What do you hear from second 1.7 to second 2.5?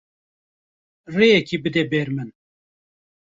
ber min.